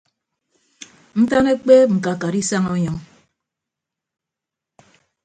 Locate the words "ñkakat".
1.97-2.35